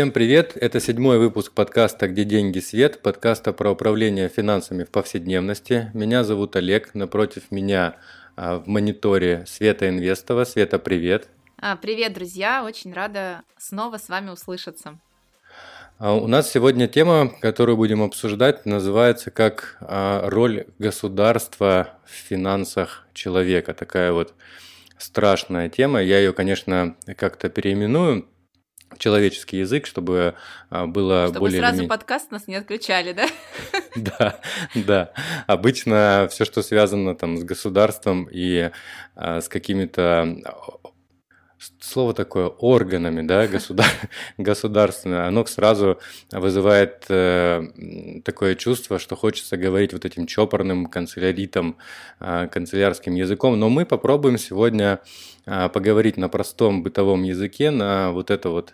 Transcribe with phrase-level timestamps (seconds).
[0.00, 0.56] Всем привет!
[0.56, 5.90] Это седьмой выпуск подкаста «Где деньги свет», подкаста про управление финансами в повседневности.
[5.92, 7.96] Меня зовут Олег, напротив меня
[8.34, 10.44] а, в мониторе Света Инвестова.
[10.44, 11.28] Света, привет!
[11.58, 12.64] А, привет, друзья!
[12.64, 14.98] Очень рада снова с вами услышаться.
[15.98, 23.74] А, у нас сегодня тема, которую будем обсуждать, называется как роль государства в финансах человека.
[23.74, 24.32] Такая вот
[24.96, 26.00] страшная тема.
[26.02, 28.26] Я ее, конечно, как-то переименую
[28.98, 30.34] человеческий язык, чтобы
[30.68, 31.60] а, было чтобы более...
[31.60, 33.26] Чтобы сразу подкаст нас не отключали, да?
[33.96, 34.40] Да,
[34.74, 35.12] да.
[35.46, 38.70] Обычно все, что связано там с государством и
[39.16, 40.36] а, с какими-то
[41.80, 43.86] слово такое органами, да, государ...
[44.38, 45.98] государственное, оно сразу
[46.32, 51.76] вызывает э, такое чувство, что хочется говорить вот этим чопорным канцеляритом,
[52.20, 53.58] э, канцелярским языком.
[53.58, 55.00] Но мы попробуем сегодня
[55.46, 58.72] э, поговорить на простом бытовом языке, на вот это вот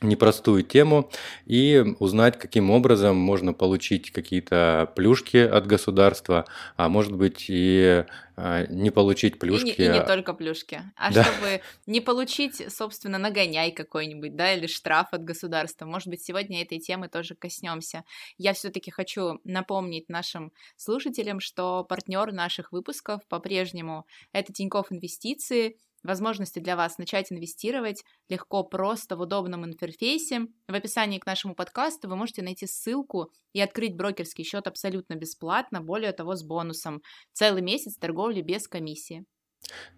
[0.00, 1.10] непростую тему
[1.44, 8.04] и узнать, каким образом можно получить какие-то плюшки от государства, а может быть и
[8.36, 9.68] а, не получить плюшки.
[9.68, 11.24] И не, и не только плюшки, а да.
[11.24, 15.84] чтобы не получить, собственно, нагоняй какой-нибудь, да, или штраф от государства.
[15.84, 18.04] Может быть, сегодня этой темы тоже коснемся.
[18.38, 26.58] Я все-таки хочу напомнить нашим слушателям, что партнер наших выпусков по-прежнему это Тинькофф Инвестиции– возможности
[26.58, 30.46] для вас начать инвестировать легко, просто, в удобном интерфейсе.
[30.68, 35.80] В описании к нашему подкасту вы можете найти ссылку и открыть брокерский счет абсолютно бесплатно,
[35.80, 37.02] более того, с бонусом.
[37.32, 39.24] Целый месяц торговли без комиссии.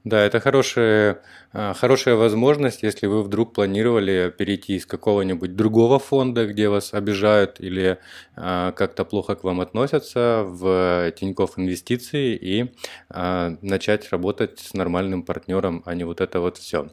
[0.05, 6.47] Да, это хорошая, а, хорошая возможность, если вы вдруг планировали перейти из какого-нибудь другого фонда,
[6.47, 7.99] где вас обижают или
[8.35, 12.75] а, как-то плохо к вам относятся, в Тинькофф Инвестиции и
[13.11, 16.89] а, начать работать с нормальным партнером, а не вот это вот все.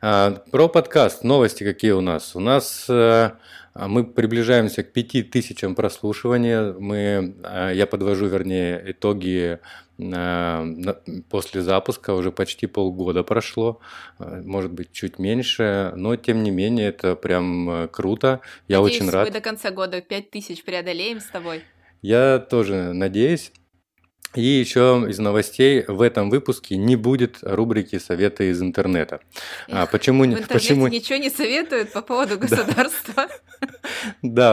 [0.00, 1.22] Про подкаст.
[1.22, 2.34] Новости какие у нас?
[2.34, 6.72] У нас мы приближаемся к 5000 прослушиваний.
[6.80, 7.36] Мы,
[7.74, 9.58] я подвожу, вернее, итоги
[9.96, 13.80] после запуска уже почти полгода прошло,
[14.18, 18.40] э, может быть, чуть меньше, но тем не менее это прям э, круто.
[18.66, 19.28] Я Надеюсь, очень рад.
[19.28, 21.62] мы до конца года 5000 преодолеем с тобой.
[22.02, 23.52] Я тоже надеюсь.
[24.34, 29.20] И еще из новостей в этом выпуске не будет рубрики «Советы из интернета».
[29.68, 30.88] А почему, в интернете почему...
[30.88, 33.28] ничего не советуют по поводу государства?
[33.60, 33.68] Да,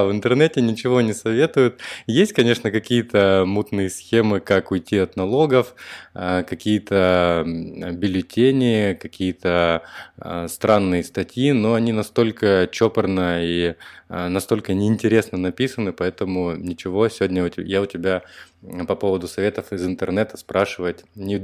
[0.05, 1.79] в интернете ничего не советуют.
[2.07, 5.75] Есть, конечно, какие-то мутные схемы, как уйти от налогов,
[6.13, 9.83] а, какие-то бюллетени, какие-то
[10.17, 13.75] а, странные статьи, но они настолько чопорно и
[14.09, 18.23] а, настолько неинтересно написаны, поэтому ничего сегодня я у тебя
[18.87, 21.37] по поводу советов из интернета спрашивать не,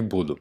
[0.00, 0.40] буду.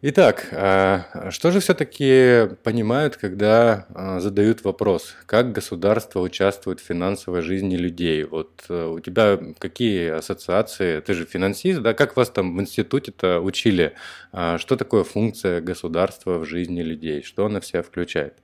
[0.00, 7.42] Итак, а, что же все-таки понимают, когда а, задают вопрос, как государство участвует в финансовой
[7.42, 8.22] жизни людей?
[8.22, 11.00] Вот э, у тебя какие ассоциации?
[11.00, 11.94] Ты же финансист, да?
[11.94, 13.94] Как вас там в институте-то учили?
[14.30, 17.24] Что такое функция государства в жизни людей?
[17.24, 18.38] Что она вся включает?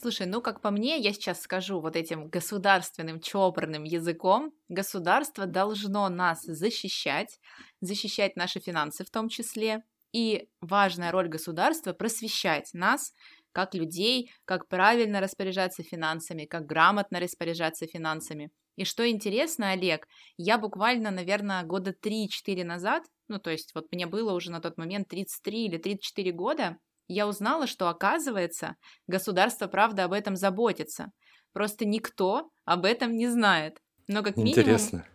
[0.00, 6.08] Слушай, ну как по мне, я сейчас скажу вот этим государственным чопорным языком, государство должно
[6.08, 7.38] нас защищать,
[7.82, 9.82] защищать наши финансы в том числе,
[10.14, 13.12] и важная роль государства просвещать нас,
[13.52, 18.50] как людей, как правильно распоряжаться финансами, как грамотно распоряжаться финансами.
[18.76, 24.06] И что интересно, Олег, я буквально, наверное, года 3-4 назад, ну то есть вот мне
[24.06, 28.76] было уже на тот момент 33 или 34 года, я узнала, что, оказывается,
[29.06, 31.10] государство, правда, об этом заботится.
[31.52, 33.78] Просто никто об этом не знает.
[34.08, 34.58] Но как минимум...
[34.58, 35.06] Интересно.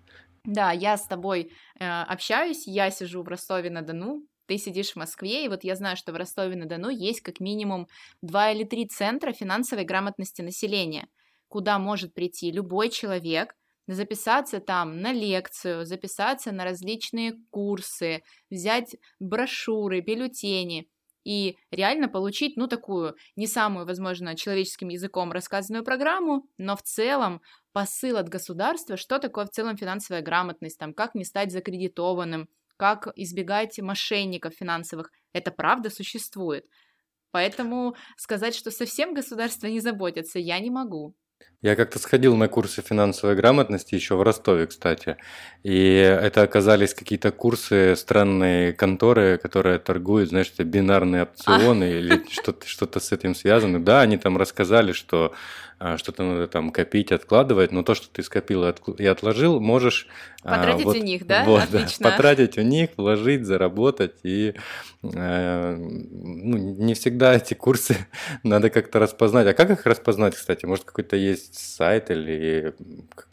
[0.45, 5.47] Да, я с тобой э, общаюсь, я сижу в Ростове-на-Дону, ты сидишь в Москве, и
[5.47, 7.87] вот я знаю, что в Ростове-на-Дону есть как минимум
[8.23, 11.07] два или три центра финансовой грамотности населения,
[11.49, 20.01] куда может прийти любой человек, записаться там на лекцию, записаться на различные курсы, взять брошюры,
[20.01, 20.89] бюллетени–
[21.25, 27.41] и реально получить, ну, такую не самую, возможно, человеческим языком рассказанную программу, но в целом
[27.71, 32.47] посыл от государства, что такое в целом финансовая грамотность, там, как не стать закредитованным,
[32.79, 36.65] как избегать мошенников финансовых, это правда существует.
[37.31, 41.13] Поэтому сказать, что совсем государство не заботится, я не могу.
[41.61, 45.17] Я как-то сходил на курсы финансовой грамотности еще в Ростове, кстати.
[45.61, 51.99] И это оказались какие-то курсы странные конторы, которые торгуют, знаешь, это бинарные опционы а.
[51.99, 53.83] или что-то что с этим связано.
[53.83, 55.35] Да, они там рассказали, что а,
[55.97, 58.65] что-то надо там копить, откладывать, но то, что ты скопил
[58.97, 60.07] и отложил, можешь...
[60.43, 61.43] А, потратить вот, у них, да?
[61.45, 62.03] Вот, Отлично.
[62.03, 64.15] Да, потратить у них, вложить, заработать.
[64.23, 64.55] И
[65.03, 67.95] э, ну, не всегда эти курсы
[68.43, 69.47] надо как-то распознать.
[69.47, 70.65] А как их распознать, кстати?
[70.65, 72.73] Может, какой-то есть сайт или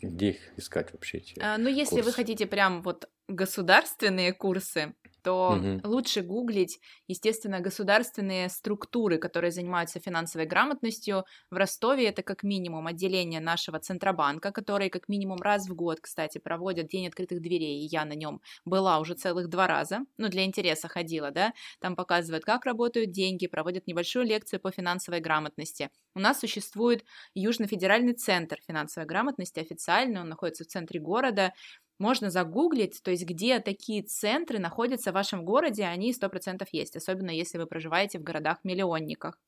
[0.01, 1.19] где их искать вообще?
[1.19, 2.05] Эти а, ну, если курсы?
[2.05, 4.95] вы хотите прям вот государственные курсы,
[5.27, 5.81] то угу.
[5.83, 6.79] лучше гуглить,
[7.09, 11.25] естественно, государственные структуры, которые занимаются финансовой грамотностью.
[11.51, 16.39] В Ростове это как минимум отделение нашего Центробанка, который как минимум раз в год, кстати,
[16.39, 20.45] проводят День открытых дверей, и я на нем была уже целых два раза, ну, для
[20.45, 25.91] интереса ходила, да, там показывают, как работают деньги, проводят небольшую лекцию по финансовой грамотности.
[26.15, 31.53] У нас существует Южно-федеральный центр финансовой грамотности, официально он находится в центре города,
[31.99, 37.31] можно загуглить, то есть где такие центры находятся в вашем городе, они 100% есть, особенно
[37.31, 39.39] если вы проживаете в городах-миллионниках.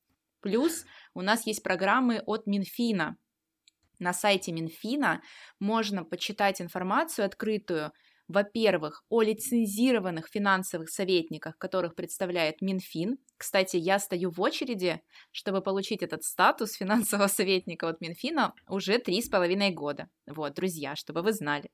[0.41, 3.17] Плюс у нас есть программы от Минфина.
[3.99, 5.21] На сайте Минфина
[5.59, 7.91] можно почитать информацию открытую,
[8.29, 13.17] во-первых, о лицензированных финансовых советниках, которых представляет Минфин.
[13.37, 19.21] Кстати, я стою в очереди, чтобы получить этот статус финансового советника от Минфина уже три
[19.21, 20.09] с половиной года.
[20.27, 21.69] Вот, друзья, чтобы вы знали.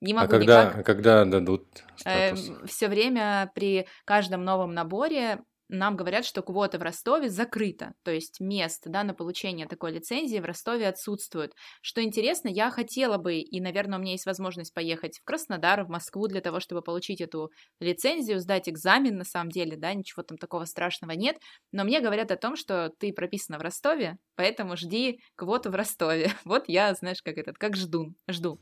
[0.00, 0.78] Не а могу а когда, никак.
[0.78, 1.66] А когда дадут
[1.96, 2.48] статус?
[2.48, 8.10] Э, все время при каждом новом наборе нам говорят, что квота в Ростове закрыта, то
[8.10, 11.52] есть мест да, на получение такой лицензии в Ростове отсутствует.
[11.80, 15.88] Что интересно, я хотела бы, и, наверное, у меня есть возможность поехать в Краснодар, в
[15.88, 20.38] Москву для того, чтобы получить эту лицензию, сдать экзамен, на самом деле, да, ничего там
[20.38, 21.36] такого страшного нет,
[21.72, 26.32] но мне говорят о том, что ты прописана в Ростове, поэтому жди квоту в Ростове.
[26.44, 28.60] Вот я, знаешь, как этот, как жду, жду.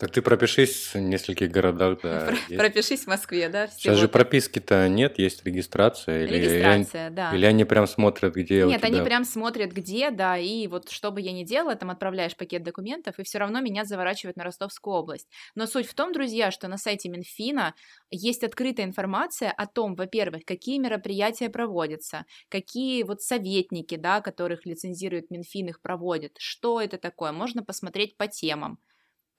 [0.00, 2.26] Так ты пропишись в нескольких городах, да.
[2.26, 3.68] Про- пропишись в Москве, да.
[3.68, 6.24] Сейчас же прописки-то нет, есть регистрация.
[6.24, 7.34] Или, регистрация, или, да.
[7.34, 11.20] Или они прям смотрят, где Нет, они прям смотрят, где, да, и вот что бы
[11.20, 15.28] я ни делала, там отправляешь пакет документов, и все равно меня заворачивают на Ростовскую область.
[15.54, 17.74] Но суть в том, друзья, что на сайте Минфина
[18.10, 25.30] есть открытая информация о том, во-первых, какие мероприятия проводятся, какие вот советники, да, которых лицензирует
[25.30, 28.78] Минфин, их проводят, что это такое, можно посмотреть по темам.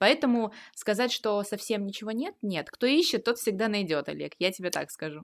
[0.02, 2.68] Поэтому сказать, что совсем ничего нет, нет.
[2.72, 5.22] Кто ищет, тот всегда найдет, Олег, я тебе так скажу.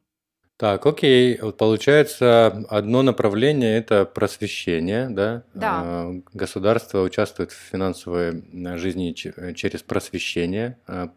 [0.56, 1.36] Так, окей.
[1.40, 5.42] Вот получается, одно направление– это просвещение, да?
[5.52, 5.82] Да.
[5.82, 8.44] А, государство участвует в финансовой
[8.78, 10.78] жизни через просвещение.
[10.86, 11.12] А,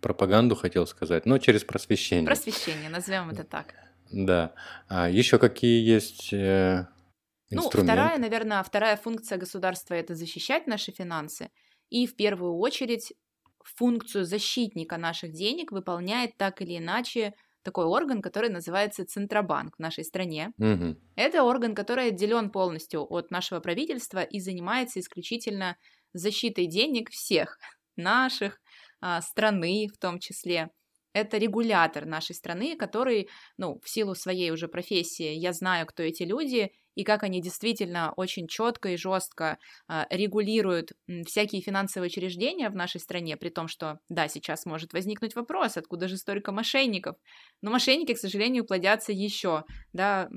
[0.00, 2.26] пропаганду хотел сказать, но через просвещение.
[2.26, 3.72] Просвещение, назовем это так.
[4.10, 4.52] Да.
[4.88, 6.88] А еще какие есть э,
[7.50, 7.78] инструменты?
[7.78, 11.50] Ну, вторая, наверное, вторая функция государства– это защищать наши финансы–
[11.90, 13.12] и в первую очередь
[13.62, 20.04] функцию защитника наших денег выполняет так или иначе такой орган, который называется Центробанк в нашей
[20.04, 20.52] стране.
[20.58, 20.96] Угу.
[21.16, 25.76] Это орган, который отделен полностью от нашего правительства и занимается исключительно
[26.12, 27.58] защитой денег всех
[27.96, 28.60] наших,
[29.00, 30.70] а, страны в том числе.
[31.12, 33.28] Это регулятор нашей страны, который,
[33.58, 38.12] ну, в силу своей уже профессии, я знаю, кто эти люди, и как они действительно
[38.16, 39.58] очень четко и жестко
[39.88, 40.92] э, регулируют
[41.26, 46.08] всякие финансовые учреждения в нашей стране, при том, что, да, сейчас может возникнуть вопрос, откуда
[46.08, 47.16] же столько мошенников,
[47.62, 49.64] но мошенники, к сожалению, плодятся еще,
[49.94, 50.28] да,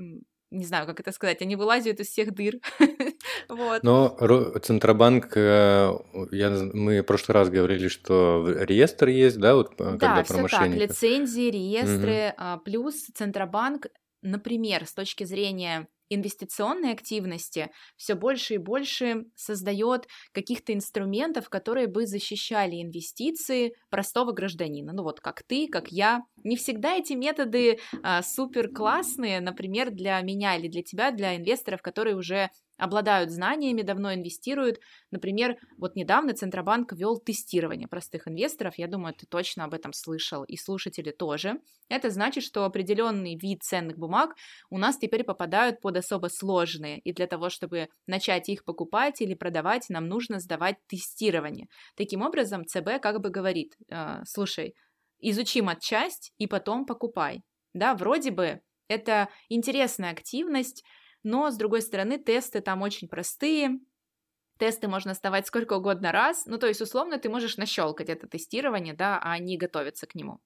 [0.50, 2.54] не знаю, как это сказать, они вылазят из всех дыр.
[3.50, 3.82] вот.
[3.82, 4.16] Но
[4.62, 5.92] Центробанк, э,
[6.30, 10.78] я, мы в прошлый раз говорили, что реестр есть, да, вот да, когда про мошенников.
[10.80, 12.60] Так, лицензии, реестры, угу.
[12.64, 13.88] плюс Центробанк,
[14.22, 22.06] например, с точки зрения инвестиционной активности все больше и больше создает каких-то инструментов, которые бы
[22.06, 24.92] защищали инвестиции простого гражданина.
[24.92, 26.22] Ну вот как ты, как я.
[26.42, 31.82] Не всегда эти методы а, супер классные, например, для меня или для тебя, для инвесторов,
[31.82, 34.80] которые уже обладают знаниями, давно инвестируют.
[35.10, 38.74] Например, вот недавно Центробанк ввел тестирование простых инвесторов.
[38.78, 41.60] Я думаю, ты точно об этом слышал, и слушатели тоже.
[41.88, 44.34] Это значит, что определенный вид ценных бумаг
[44.70, 49.34] у нас теперь попадают под особо сложные, и для того, чтобы начать их покупать или
[49.34, 51.68] продавать, нам нужно сдавать тестирование.
[51.96, 54.74] Таким образом, ЦБ как бы говорит, э, слушай,
[55.20, 57.42] изучим отчасть и потом покупай.
[57.72, 60.84] Да, вроде бы это интересная активность,
[61.24, 63.80] но, с другой стороны, тесты там очень простые,
[64.58, 68.94] тесты можно сдавать сколько угодно раз, ну, то есть, условно, ты можешь нащелкать это тестирование,
[68.94, 70.40] да, а не готовиться к нему.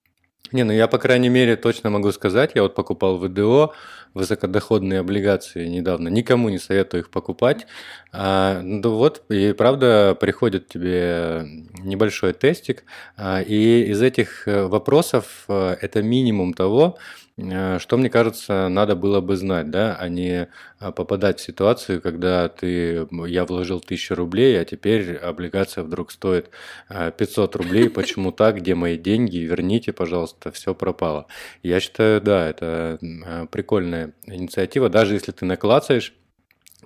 [0.53, 3.75] Не, ну я, по крайней мере, точно могу сказать, я вот покупал ВДО,
[4.15, 7.67] высокодоходные облигации недавно, никому не советую их покупать.
[8.13, 11.45] А, ну вот, и правда, приходит тебе
[11.81, 12.85] небольшой тестик,
[13.17, 16.99] а, и из этих э, вопросов э, это минимум того,
[17.39, 20.49] Э, что, мне кажется, надо было бы знать, да, а не
[20.81, 26.51] а, попадать в ситуацию, когда ты, я вложил 1000 рублей, а теперь облигация вдруг стоит
[26.89, 31.27] 500 а, рублей, почему так, где мои деньги, верните, пожалуйста, все пропало.
[31.63, 36.15] Я считаю, да, это а, прикольная инициатива, даже если ты наклацаешь,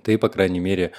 [0.03, 0.91] ты, по крайней мере,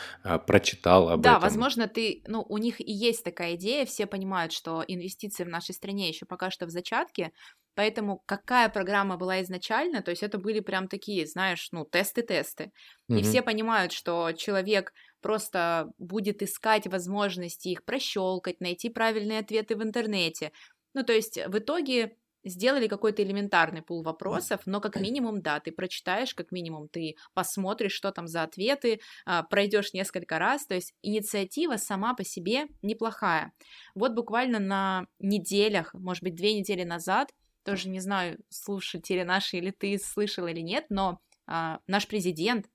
[0.46, 1.40] прочитал об да, этом.
[1.42, 5.48] Да, возможно, ты, ну, у них и есть такая идея, все понимают, что инвестиции в
[5.48, 7.32] нашей стране еще пока что в зачатке,
[7.74, 12.70] Поэтому какая программа была изначально, то есть это были прям такие, знаешь, ну, тесты-тесты.
[13.10, 13.18] Mm-hmm.
[13.18, 19.82] И все понимают, что человек просто будет искать возможности их прощелкать, найти правильные ответы в
[19.82, 20.52] интернете.
[20.94, 25.72] Ну, то есть в итоге сделали какой-то элементарный пул вопросов, но как минимум, да, ты
[25.72, 30.94] прочитаешь, как минимум ты посмотришь, что там за ответы, а, пройдешь несколько раз, то есть
[31.02, 33.52] инициатива сама по себе неплохая.
[33.94, 37.32] Вот буквально на неделях, может быть, две недели назад
[37.64, 42.66] тоже не знаю, слушатели наши или ты слышал или нет, но а, наш президент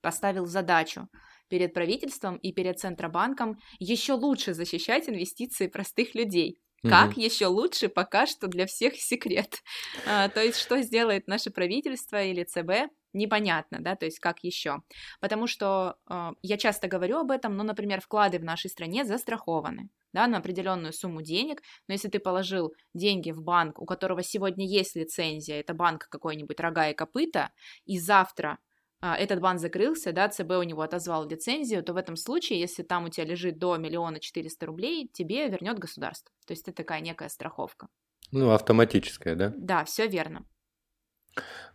[0.00, 1.08] поставил задачу
[1.48, 6.60] перед правительством и перед Центробанком еще лучше защищать инвестиции простых людей.
[6.82, 7.20] Как угу.
[7.20, 9.62] еще лучше, пока что для всех секрет.
[10.06, 14.82] А, то есть, что сделает наше правительство или ЦБ, непонятно, да, то есть как еще.
[15.20, 19.90] Потому что э, я часто говорю об этом, но, например, вклады в нашей стране застрахованы
[20.12, 24.66] да, на определенную сумму денег, но если ты положил деньги в банк, у которого сегодня
[24.66, 27.50] есть лицензия, это банк какой-нибудь рога и копыта,
[27.84, 28.58] и завтра
[29.02, 33.04] этот банк закрылся, да, ЦБ у него отозвал лицензию, то в этом случае, если там
[33.06, 36.32] у тебя лежит до миллиона четыреста рублей, тебе вернет государство.
[36.46, 37.88] То есть это такая некая страховка.
[38.30, 39.52] Ну, автоматическая, да?
[39.56, 40.44] Да, все верно.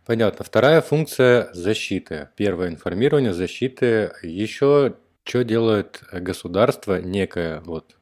[0.04, 0.44] Понятно.
[0.44, 2.30] Вторая функция защиты.
[2.36, 4.12] Первое информирование защиты.
[4.22, 7.96] Еще что делает государство, некое вот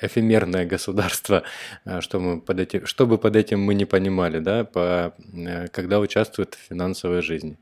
[0.00, 1.44] эфемерное государство,
[1.84, 5.68] э, что мы под этим, что бы под этим мы не понимали, да, по, э,
[5.68, 7.58] когда участвует в финансовой жизни.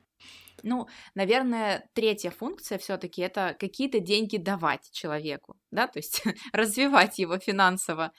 [0.62, 7.38] Ну, наверное, третья функция все-таки это какие-то деньги давать человеку, да, то есть развивать его
[7.38, 8.12] финансово.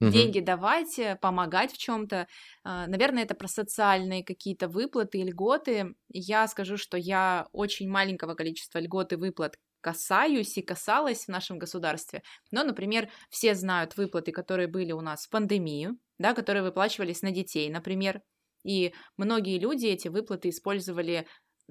[0.00, 0.10] Угу.
[0.10, 2.28] Деньги давать, э, помогать в чем-то.
[2.62, 5.94] А, наверное, это про социальные какие-то выплаты, льготы.
[6.08, 11.58] Я скажу, что я очень маленького количества льгот и выплат касаюсь и касалась в нашем
[11.58, 12.22] государстве.
[12.50, 17.30] Но, например, все знают выплаты, которые были у нас в пандемию, да, которые выплачивались на
[17.30, 18.22] детей, например.
[18.64, 21.26] И многие люди эти выплаты использовали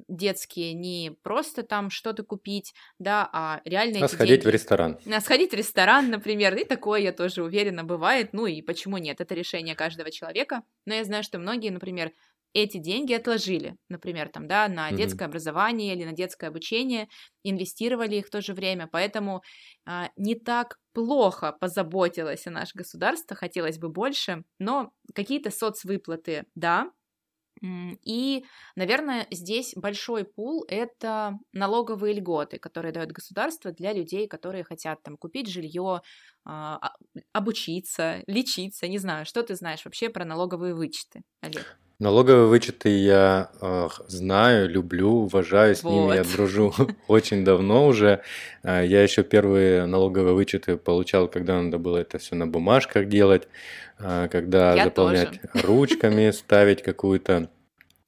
[0.07, 4.05] детские не просто там что-то купить, да, а реально...
[4.05, 4.47] А сходить деньги...
[4.47, 4.99] в ресторан.
[5.11, 9.21] А сходить в ресторан, например, и такое, я тоже уверена, бывает, ну и почему нет,
[9.21, 12.11] это решение каждого человека, но я знаю, что многие, например,
[12.53, 15.27] эти деньги отложили, например, там, да, на детское mm-hmm.
[15.27, 17.07] образование или на детское обучение,
[17.43, 19.43] инвестировали их в то же время, поэтому
[19.85, 26.91] а, не так плохо позаботилось о наше государство, хотелось бы больше, но какие-то соцвыплаты, да,
[27.61, 28.45] и,
[28.75, 35.17] наверное, здесь большой пул– это налоговые льготы, которые дает государство для людей, которые хотят там
[35.17, 36.01] купить жилье,
[36.45, 36.93] а,
[37.33, 41.77] обучиться, лечиться, не знаю, что ты знаешь вообще про налоговые вычеты, Олег?
[41.99, 46.71] Налоговые вычеты я э, знаю, люблю, уважаю, с ними я дружу
[47.07, 48.21] очень давно уже.
[48.61, 53.47] Э, я еще первые налоговые вычеты получал, когда надо было это все на бумажках делать,
[53.97, 55.65] э, когда я заполнять тоже.
[55.65, 57.49] ручками, ставить какую-то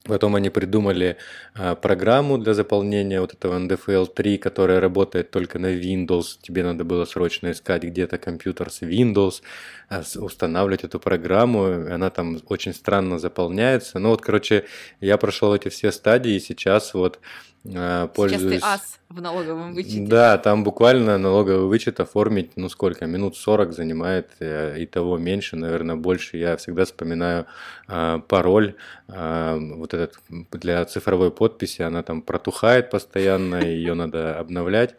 [0.04, 1.18] Потом они придумали
[1.54, 6.38] а, программу для заполнения вот этого NDFL 3, которая работает только на Windows.
[6.40, 9.42] Тебе надо было срочно искать где-то компьютер с Windows,
[9.90, 11.64] а, устанавливать эту программу.
[11.64, 13.98] Она там очень странно заполняется.
[13.98, 14.64] Ну вот, короче,
[15.00, 17.18] я прошел эти все стадии, и сейчас вот
[17.62, 18.60] пользуюсь...
[18.60, 20.06] Сейчас ты ас в налоговом вычете.
[20.06, 25.56] Да, там буквально налоговый вычет оформить, ну сколько, минут 40 занимает, э, и того меньше,
[25.56, 26.36] наверное, больше.
[26.36, 27.46] Я всегда вспоминаю
[27.88, 28.76] э, пароль,
[29.08, 30.18] э, вот этот
[30.52, 34.94] для цифровой подписи, она там протухает постоянно, ее надо обновлять.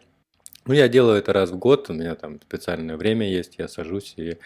[0.64, 4.14] Ну, я делаю это раз в год, у меня там специальное время есть, я сажусь
[4.16, 4.38] и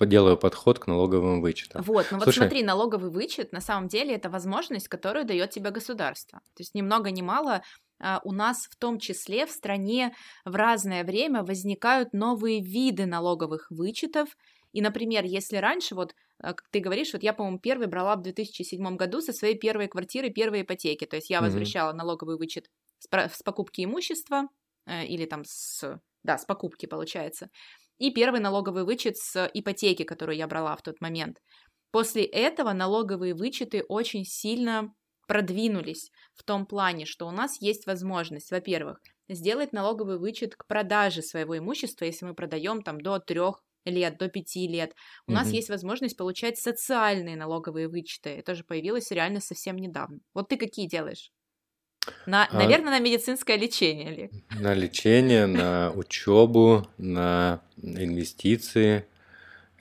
[0.00, 1.82] делаю подход к налоговым вычетам.
[1.82, 5.70] Вот, ну Слушай, вот смотри, налоговый вычет на самом деле это возможность, которую дает тебе
[5.70, 6.40] государство.
[6.54, 7.62] То есть ни много ни мало
[7.98, 10.14] а, у нас в том числе в стране
[10.44, 14.36] в разное время возникают новые виды налоговых вычетов.
[14.72, 18.22] И, например, если раньше, вот а, как ты говоришь, вот я, по-моему, первый брала в
[18.22, 21.06] 2007 году со своей первой квартиры первой ипотеки.
[21.06, 21.98] То есть я возвращала угу.
[21.98, 24.48] налоговый вычет с, с покупки имущества
[24.86, 27.50] э, или там с, да, с покупки, получается
[27.98, 31.38] и первый налоговый вычет с ипотеки, которую я брала в тот момент.
[31.90, 34.92] После этого налоговые вычеты очень сильно
[35.26, 41.22] продвинулись в том плане, что у нас есть возможность, во-первых, сделать налоговый вычет к продаже
[41.22, 44.92] своего имущества, если мы продаем там до трех лет, до пяти лет.
[45.26, 45.38] У угу.
[45.38, 48.30] нас есть возможность получать социальные налоговые вычеты.
[48.30, 50.18] Это же появилось реально совсем недавно.
[50.34, 51.30] Вот ты какие делаешь?
[52.26, 54.30] На, а, наверное, на медицинское лечение ли?
[54.50, 59.06] На лечение, на учебу, на инвестиции.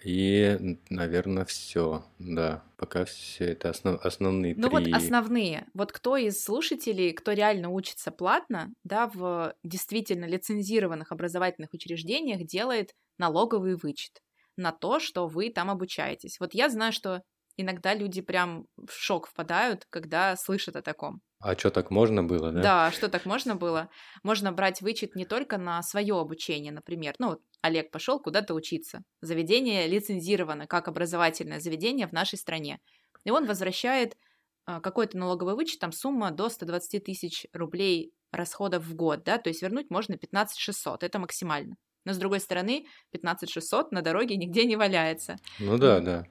[0.03, 2.05] И, наверное, все.
[2.19, 4.69] Да, пока все это основ, основные Ну три.
[4.69, 5.67] вот основные.
[5.73, 12.93] Вот кто из слушателей, кто реально учится платно, да, в действительно лицензированных образовательных учреждениях делает
[13.17, 14.21] налоговый вычет
[14.57, 16.39] на то, что вы там обучаетесь.
[16.39, 17.23] Вот я знаю, что
[17.57, 21.21] иногда люди прям в шок впадают, когда слышат о таком.
[21.47, 22.61] А что так можно было, да?
[22.61, 23.89] Да, что так можно было?
[24.23, 27.13] Можно брать вычет не только на свое обучение, например.
[27.19, 29.03] Ну, вот Олег пошел куда-то учиться.
[29.21, 32.79] Заведение лицензировано как образовательное заведение в нашей стране.
[33.25, 34.17] И он возвращает
[34.65, 39.49] а, какой-то налоговый вычет, там сумма до 120 тысяч рублей расходов в год, да, то
[39.49, 41.75] есть вернуть можно 15 600, это максимально.
[42.05, 45.37] Но с другой стороны, 15 600 на дороге нигде не валяется.
[45.59, 46.25] Ну да, да.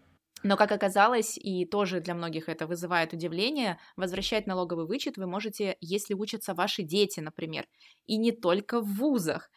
[0.45, 5.77] Но, как оказалось, и тоже для многих это вызывает удивление, возвращать налоговый вычет вы можете,
[5.81, 7.67] если учатся ваши дети, например,
[8.07, 9.51] и не только в вузах,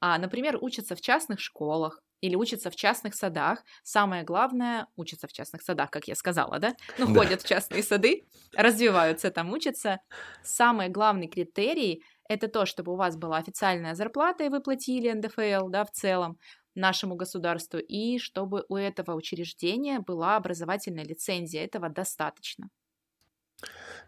[0.00, 3.64] а, например, учатся в частных школах, или учатся в частных садах.
[3.82, 6.74] Самое главное, учатся в частных садах, как я сказала, да?
[6.98, 7.20] Ну, да.
[7.20, 10.00] ходят в частные сады, развиваются там, учатся.
[10.42, 15.68] Самый главный критерий– это то, чтобы у вас была официальная зарплата, и вы платили НДФЛ,
[15.68, 16.38] да, в целом,
[16.74, 21.64] нашему государству, и чтобы у этого учреждения была образовательная лицензия.
[21.64, 22.68] Этого достаточно.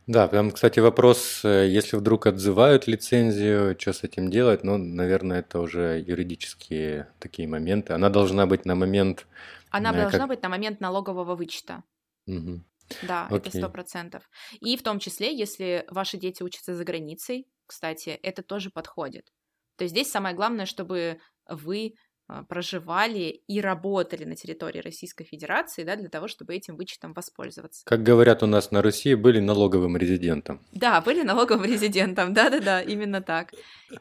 [0.07, 4.65] Да, прям, кстати, вопрос, э, если вдруг отзывают лицензию, что с этим делать?
[4.65, 7.93] Ну, наверное, это уже юридические такие моменты.
[7.93, 9.27] Она должна быть на момент...
[9.71, 10.29] Она э, должна как...
[10.29, 11.85] быть на момент налогового вычета.
[12.27, 12.65] Угу.
[13.03, 13.39] Да, Окей.
[13.39, 14.29] это сто процентов.
[14.61, 19.33] И в том числе, если ваши дети учатся за границей, кстати, это тоже подходит.
[19.77, 21.95] То есть здесь самое главное, чтобы вы
[22.49, 27.85] проживали и работали на территории Российской Федерации, да, для того, чтобы этим вычетом воспользоваться.
[27.85, 30.65] Как говорят у нас на Руси, были налоговым резидентом.
[30.73, 33.53] Да, были налоговым резидентом, да-да-да, именно так.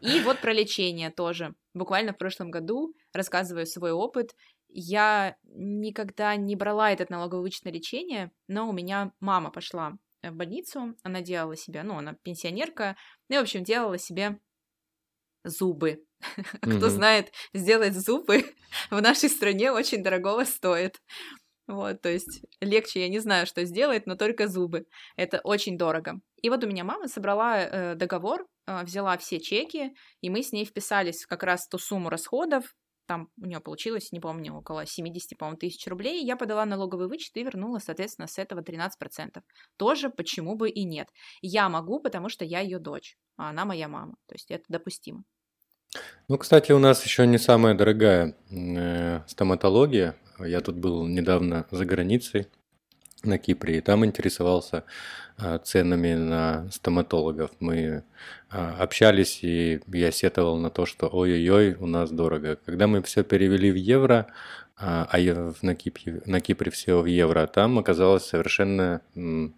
[0.02, 1.54] И вот про лечение тоже.
[1.74, 4.36] Буквально в прошлом году, рассказываю свой опыт,
[4.74, 10.32] я никогда не брала этот налоговый вычет на лечение, но у меня мама пошла в
[10.34, 12.96] больницу, она делала себе, ну, она пенсионерка,
[13.28, 14.40] ну, и, в общем, делала себе
[15.44, 16.04] зубы.
[16.62, 18.46] Кто знает, сделать зубы
[18.92, 21.02] в нашей стране очень дорогого стоит.
[21.68, 24.86] Вот, то есть легче я не знаю, что сделать, но только зубы.
[25.16, 26.20] Это очень дорого.
[26.42, 30.52] И вот у меня мама собрала э, договор, э, взяла все чеки, и мы с
[30.52, 32.76] ней вписались в как раз ту сумму расходов.
[33.12, 36.24] Там у нее получилось, не помню, около 70, по-моему, тысяч рублей.
[36.24, 39.42] Я подала налоговый вычет и вернула, соответственно, с этого 13%.
[39.76, 41.10] Тоже почему бы и нет.
[41.42, 44.16] Я могу, потому что я ее дочь, а она моя мама.
[44.28, 45.26] То есть это допустимо.
[46.30, 50.16] Ну, кстати, у нас еще не самая дорогая э, стоматология.
[50.40, 52.48] Я тут был недавно за границей
[53.24, 54.84] на Кипре, и там интересовался
[55.38, 57.52] э, ценами на стоматологов.
[57.60, 58.02] Мы э,
[58.50, 62.58] общались, и я сетовал на то, что ой-ой-ой, у нас дорого.
[62.66, 64.28] Когда мы все перевели в евро,
[64.84, 69.02] а, а на Кипре, на Кипре все в евро, там оказалось совершенно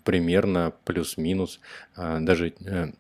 [0.03, 1.61] примерно плюс-минус,
[1.95, 2.91] а, даже э,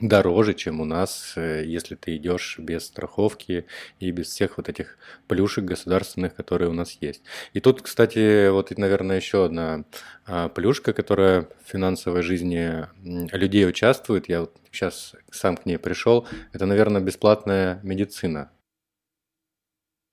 [0.00, 3.66] дороже, чем у нас, э, если ты идешь без страховки
[3.98, 7.22] и без всех вот этих плюшек государственных, которые у нас есть.
[7.52, 9.84] И тут, кстати, вот, наверное, еще одна
[10.26, 14.28] а, плюшка, которая в финансовой жизни людей участвует.
[14.28, 16.26] Я вот сейчас сам к ней пришел.
[16.52, 18.50] Это, наверное, бесплатная медицина.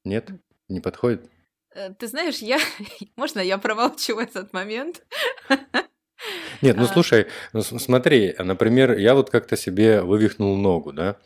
[0.04, 0.30] Нет?
[0.70, 1.30] Не подходит?
[1.72, 2.60] Э, ты знаешь, я...
[3.16, 5.04] Можно я промолчу этот момент?
[6.66, 6.88] Нет, ну а.
[6.88, 11.18] слушай, ну, смотри, например, я вот как-то себе вывихнул ногу, да,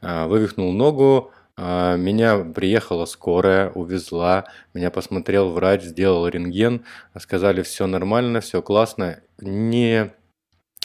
[0.00, 6.84] а, вывихнул ногу, а, меня приехала скорая, увезла, меня посмотрел врач, сделал рентген,
[7.18, 10.12] сказали, все нормально, все классно, не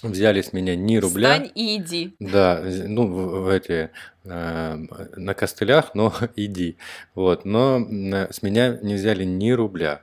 [0.04, 1.34] взяли с меня ни рубля.
[1.34, 2.16] Встань и иди.
[2.20, 3.92] Да, ну, в, в эти,
[4.26, 4.76] э,
[5.16, 6.78] на костылях, но иди.
[7.16, 10.02] Вот, но с меня не взяли ни рубля.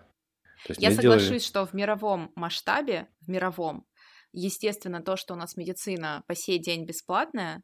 [0.78, 1.38] Я соглашусь, сделали...
[1.38, 3.84] что в мировом масштабе, в мировом,
[4.32, 7.62] Естественно, то, что у нас медицина по сей день бесплатная,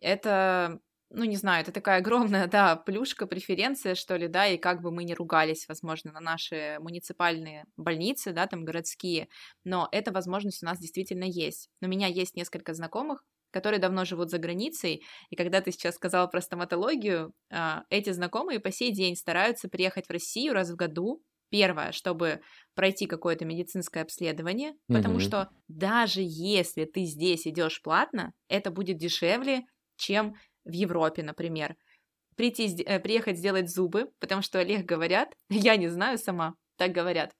[0.00, 4.82] это, ну, не знаю, это такая огромная, да, плюшка, преференция, что ли, да, и как
[4.82, 9.28] бы мы не ругались, возможно, на наши муниципальные больницы, да, там городские,
[9.64, 11.70] но эта возможность у нас действительно есть.
[11.80, 16.26] У меня есть несколько знакомых, которые давно живут за границей, и когда ты сейчас сказала
[16.26, 21.22] про стоматологию, а, эти знакомые по сей день стараются приехать в Россию раз в году,
[21.54, 22.40] Первое, чтобы
[22.74, 25.20] пройти какое-то медицинское обследование, потому Мгм.
[25.20, 29.62] что даже если ты здесь идешь платно, это будет дешевле,
[29.96, 31.76] чем в Европе, например.
[32.36, 37.32] Прийти, э, приехать сделать зубы, потому что Олег говорят, я не знаю сама, так говорят,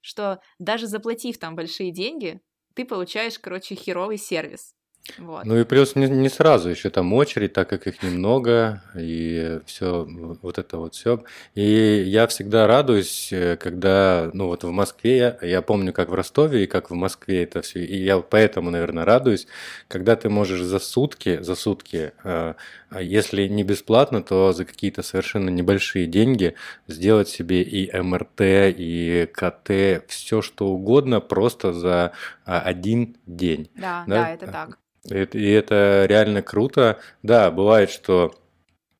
[0.00, 2.40] что даже заплатив там большие деньги,
[2.74, 4.74] ты получаешь, короче, херовый сервис.
[5.18, 5.44] Вот.
[5.44, 10.06] Ну и плюс не, не сразу, еще там очередь, так как их немного, и все,
[10.42, 11.24] вот это вот все.
[11.54, 16.14] И я всегда радуюсь, э, когда, ну вот в Москве, я, я помню, как в
[16.14, 19.46] Ростове и как в Москве это все, и я поэтому, наверное, радуюсь,
[19.88, 22.54] когда ты можешь за сутки, за сутки, э,
[22.90, 26.54] а если не бесплатно, то за какие-то совершенно небольшие деньги
[26.88, 33.70] сделать себе и МРТ, и КТ, все что угодно, просто за а, один день.
[33.76, 34.78] Да, да, да, это так.
[35.08, 36.98] Это- И это реально круто.
[37.22, 38.34] Да, бывает, что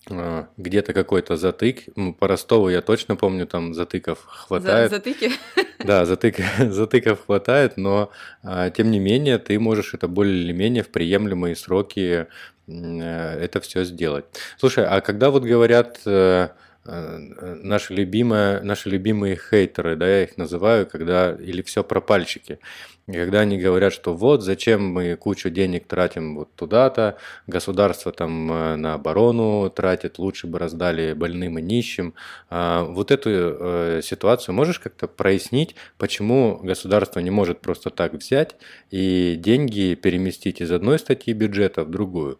[0.08, 1.84] э, где-то какой-то затык.
[1.96, 4.90] Ну, По Ростову я точно помню, там затыков За- хватает.
[4.90, 5.30] затыки.
[5.84, 8.10] Да, затык, затыков хватает, но
[8.42, 12.26] а, тем не менее ты можешь это более или менее в приемлемые сроки
[12.66, 14.26] э, это все сделать.
[14.58, 16.48] Слушай, а когда вот говорят э,
[16.90, 22.58] наши любимые, наши любимые хейтеры, да, я их называю, когда или все пропальщики,
[23.10, 28.52] и когда они говорят, что вот зачем мы кучу денег тратим вот туда-то, государство там
[28.52, 32.14] э, на оборону тратит, лучше бы раздали больным и нищим.
[32.48, 38.56] А, Вот эту э, ситуацию можешь как-то прояснить, почему государство не может просто так взять
[38.90, 42.38] и деньги переместить из одной статьи бюджета в другую?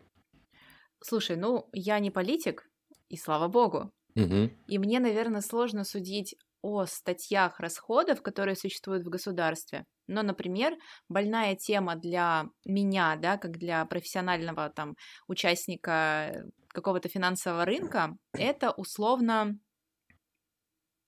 [1.02, 2.68] Слушай, ну, я не политик,
[3.08, 3.90] и слава богу.
[4.14, 4.50] Мгм.
[4.66, 9.86] И мне, наверное, сложно судить о статьях расходов, которые существуют в государстве.
[10.06, 10.76] Но, например,
[11.08, 14.96] больная тема для меня, да, как для профессионального там
[15.26, 19.58] участника какого-то финансового рынка, это условно,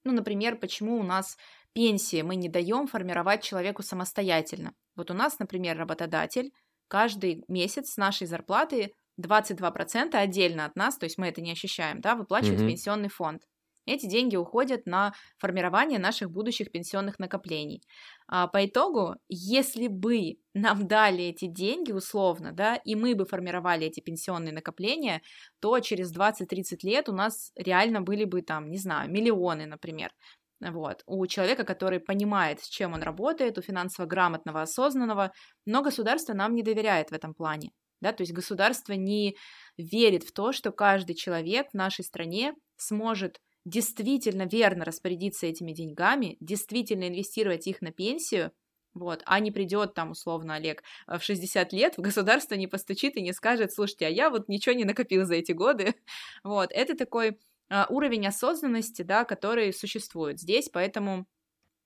[0.04, 1.36] ну, например, почему у нас
[1.72, 4.74] пенсии мы не даем формировать человеку самостоятельно.
[4.96, 6.52] Вот у нас, например, работодатель
[6.88, 12.00] каждый месяц с нашей зарплаты 22% отдельно от нас, то есть мы это не ощущаем,
[12.00, 12.66] да, выплачивает Мгм.
[12.66, 13.42] пенсионный фонд.
[13.84, 17.82] Эти деньги уходят на формирование наших будущих пенсионных накоплений.
[18.28, 23.86] А, по итогу, если бы нам дали эти деньги условно, да, и мы бы формировали
[23.88, 25.20] эти пенсионные накопления,
[25.60, 30.12] то через 20-30 лет у нас реально были бы там, не знаю, миллионы, например.
[30.60, 31.02] Вот.
[31.06, 35.32] У человека, который понимает, с чем он работает, у финансово грамотного, осознанного,
[35.66, 37.72] но государство нам не доверяет в этом плане.
[38.02, 38.12] Да?
[38.12, 39.36] То есть государство не
[39.78, 46.36] верит в то, что каждый человек в нашей стране сможет действительно верно распорядиться этими деньгами,
[46.40, 48.52] действительно инвестировать их на пенсию,
[48.92, 53.22] вот, а не придет там, условно, Олег, в 60 лет, в государство не постучит и
[53.22, 55.94] не скажет, слушайте, а я вот ничего не накопил за эти годы,
[56.44, 57.38] вот, это такой
[57.70, 61.26] а, уровень осознанности, да, который существует здесь, поэтому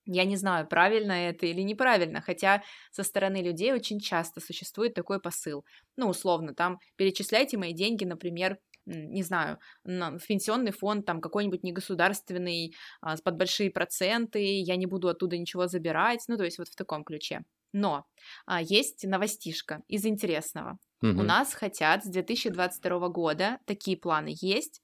[0.07, 5.19] я не знаю, правильно это или неправильно, хотя со стороны людей очень часто существует такой
[5.21, 5.65] посыл.
[5.97, 11.63] Ну, условно, там, перечисляйте мои деньги, например, не знаю, на, в пенсионный фонд, там, какой-нибудь
[11.63, 16.69] негосударственный, а, под большие проценты, я не буду оттуда ничего забирать, ну, то есть вот
[16.69, 17.41] в таком ключе.
[17.73, 18.05] Но
[18.45, 20.77] а, есть новостишка из интересного.
[21.13, 21.23] У Мгм.
[21.23, 24.81] нас хотят с 2022 года, такие планы есть,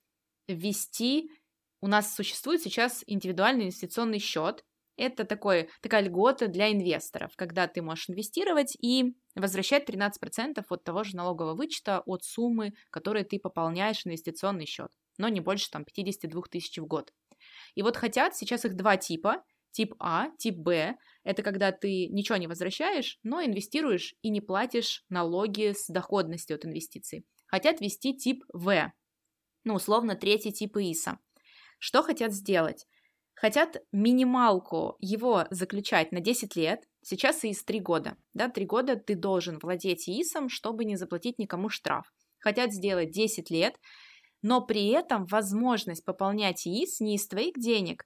[0.48, 1.30] ввести,
[1.82, 4.64] у нас существует сейчас индивидуальный инвестиционный счет,
[4.98, 11.04] это такой, такая льгота для инвесторов, когда ты можешь инвестировать и возвращать 13% от того
[11.04, 16.42] же налогового вычета от суммы, которую ты пополняешь инвестиционный счет, но не больше там 52
[16.50, 17.12] тысяч в год.
[17.76, 22.38] И вот хотят сейчас их два типа, тип А, тип Б, это когда ты ничего
[22.38, 27.26] не возвращаешь, но инвестируешь и не платишь налоги с доходности от инвестиций.
[27.48, 28.92] Хотят ввести тип В,
[29.64, 31.20] ну, условно, третий тип ИИСа.
[31.80, 32.86] Что хотят сделать?
[33.44, 38.16] Хотят минималку его заключать на 10 лет, сейчас ИИС 3 года.
[38.34, 42.06] Да, 3 года ты должен владеть ИИСом, чтобы не заплатить никому штраф.
[42.40, 43.76] Хотят сделать 10 лет,
[44.42, 48.06] но при этом возможность пополнять ИИС не из твоих денег,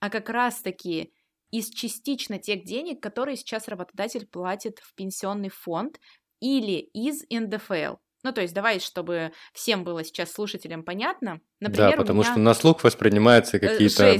[0.00, 1.14] а как раз-таки
[1.50, 5.98] из частично тех денег, которые сейчас работодатель платит в пенсионный фонд
[6.40, 8.03] или из НДФЛ.
[8.24, 11.40] Ну, то есть, давай, чтобы всем было сейчас слушателям понятно.
[11.60, 12.32] Например, да, потому меня...
[12.32, 14.18] что на слух воспринимаются Э, какие-то...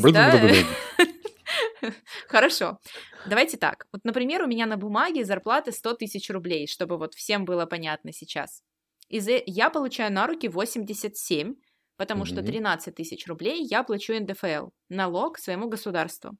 [2.28, 2.78] Хорошо.
[3.26, 3.86] Давайте так.
[3.92, 8.12] Вот, например, у меня на бумаге зарплата 100 тысяч рублей, чтобы вот всем было понятно
[8.12, 8.62] сейчас.
[9.10, 11.54] Э- я получаю на руки 87,
[11.96, 12.46] потому что Мгм.
[12.46, 16.36] 13 тысяч рублей я плачу НДФЛ, налог своему государству.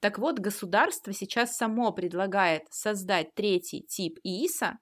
[0.00, 4.78] Так вот, государство сейчас само предлагает создать третий тип ИИСа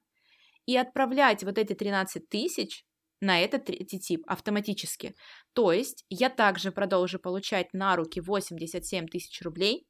[0.68, 2.84] и отправлять вот эти 13 тысяч
[3.20, 5.14] на этот третий тип автоматически.
[5.54, 9.86] То есть я также продолжу получать на руки 87 тысяч рублей,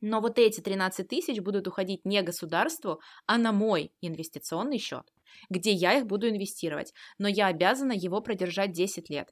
[0.00, 5.04] но вот эти 13 тысяч будут уходить не государству, а на мой инвестиционный счет,
[5.48, 9.30] где я их буду инвестировать, но я обязана его продержать 10 лет.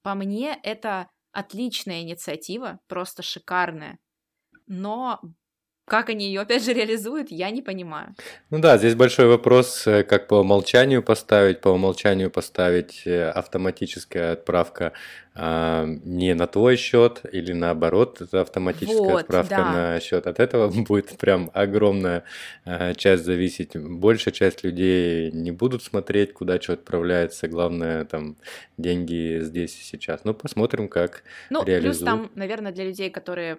[0.00, 3.98] По мне это отличная инициатива, просто шикарная.
[4.66, 5.20] Но
[5.86, 8.14] как они ее опять же реализуют, я не понимаю.
[8.50, 11.60] Ну да, здесь большой вопрос, э, как по умолчанию поставить.
[11.60, 14.92] По умолчанию поставить э, автоматическая отправка
[15.38, 19.72] а, не на твой счет или наоборот, это автоматическая вот, отправка да.
[19.72, 20.26] на счет.
[20.26, 22.24] От этого будет прям огромная
[22.64, 23.76] а, часть зависеть.
[23.76, 27.48] Большая часть людей не будут смотреть, куда что отправляется.
[27.48, 28.38] Главное, там,
[28.78, 30.24] деньги здесь и сейчас.
[30.24, 31.98] Ну, посмотрим, как ну, реализуют.
[31.98, 33.58] плюс там, наверное, для людей, которые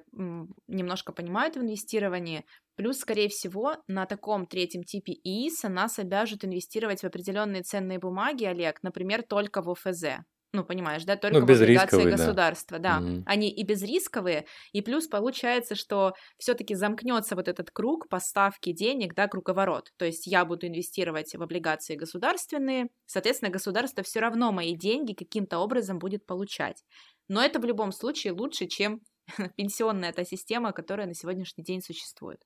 [0.67, 2.43] немножко понимают в инвестировании,
[2.75, 8.45] Плюс, скорее всего, на таком третьем типе ИИСа нас обяжут инвестировать в определенные ценные бумаги,
[8.45, 10.19] Олег, например, только в ОФЗ
[10.53, 12.99] ну, понимаешь, да, только ну, в облигации государства, да.
[12.99, 13.05] да.
[13.05, 13.23] Mm-hmm.
[13.25, 19.27] Они и безрисковые, и плюс получается, что все-таки замкнется вот этот круг поставки денег, да,
[19.27, 19.91] круговорот.
[19.97, 25.59] То есть я буду инвестировать в облигации государственные, соответственно, государство все равно мои деньги каким-то
[25.59, 26.83] образом будет получать.
[27.27, 29.01] Но это в любом случае лучше, чем
[29.55, 32.39] пенсионная та система, которая на сегодняшний день существует.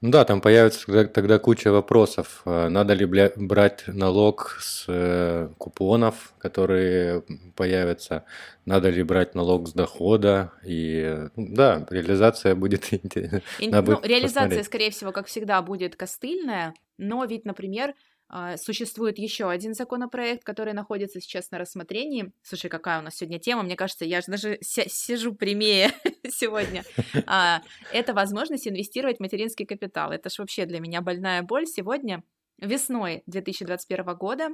[0.00, 2.42] Ну да, там появится тогда, тогда куча вопросов.
[2.44, 7.24] А надо ли брать налог с э, купонов, которые
[7.56, 8.24] появятся?
[8.64, 10.52] Надо ли брать налог с дохода?
[10.64, 13.42] И ну да, реализация будет интересна.
[13.60, 14.66] Ну, реализация, посмотреть.
[14.66, 17.94] скорее всего, как всегда, будет костыльная, но ведь, например,
[18.56, 22.32] существует еще один законопроект, который находится сейчас на рассмотрении.
[22.42, 23.62] Слушай, какая у нас сегодня тема?
[23.62, 25.92] Мне кажется, я же даже сижу прямее
[26.28, 26.84] сегодня.
[27.26, 27.62] А,
[27.92, 30.12] это возможность инвестировать в материнский капитал.
[30.12, 31.66] Это же вообще для меня больная боль.
[31.66, 32.22] Сегодня,
[32.58, 34.48] весной 2021 года,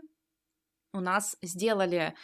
[0.92, 2.14] у нас сделали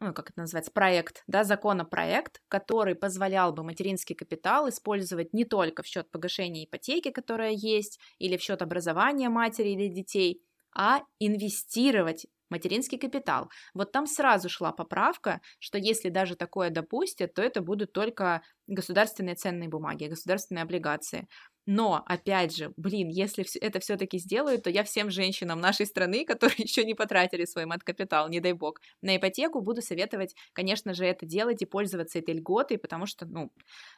[0.00, 5.82] ну, как это называется, проект, да, законопроект, который позволял бы материнский капитал использовать не только
[5.82, 10.42] в счет погашения ипотеки, которая есть, или в счет образования матери или детей,
[10.78, 13.50] а инвестировать материнский капитал.
[13.74, 19.34] Вот там сразу шла поправка, что если даже такое допустят, то это будут только государственные
[19.34, 21.28] ценные бумаги, государственные облигации.
[21.66, 26.56] Но, опять же, блин, если это все-таки сделают, то я всем женщинам нашей страны, которые
[26.58, 31.26] еще не потратили свой мат-капитал, не дай бог, на ипотеку, буду советовать, конечно же, это
[31.26, 33.52] делать и пользоваться этой льготой, потому что, ну,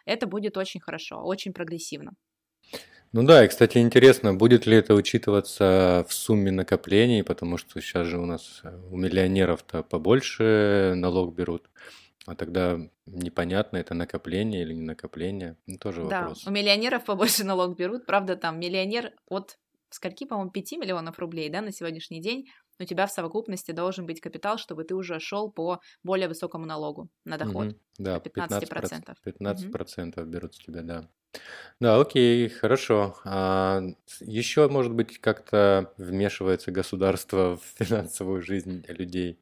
[0.05, 2.13] это будет очень хорошо, очень прогрессивно.
[3.13, 8.07] Ну да, и, кстати, интересно, будет ли это учитываться в сумме накоплений, потому что сейчас
[8.07, 11.69] же у нас э, у миллионеров-то побольше налог берут,
[12.27, 16.47] а тогда непонятно, это накопление или не накопление, ну, тоже да, вопрос.
[16.47, 19.59] у миллионеров побольше налог берут, правда, там миллионер от
[19.91, 22.47] скольки, по-моему, 5 миллионов рублей, да, на сегодняшний день,
[22.81, 27.09] у тебя в совокупности должен быть капитал, чтобы ты уже шел по более высокому налогу
[27.25, 27.69] на доход.
[27.69, 29.15] Угу, да, 15%.
[29.25, 30.31] 15%, 15% угу.
[30.31, 31.09] берут с тебя, да.
[31.79, 33.17] Да, окей, хорошо.
[33.25, 33.83] А
[34.21, 39.41] еще, может быть, как-то вмешивается государство в финансовую жизнь людей?